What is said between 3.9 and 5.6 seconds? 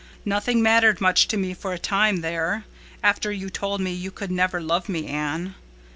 you could never love me, Anne.